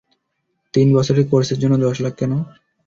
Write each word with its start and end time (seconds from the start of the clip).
তিন 0.73 0.87
বছরের 0.97 1.25
কোর্সের 1.31 1.57
জন্য 1.59 1.75
দশ 1.85 1.97
লাখ 2.01 2.13
কেন? 2.17 2.33